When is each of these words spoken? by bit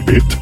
by 0.00 0.12
bit 0.12 0.37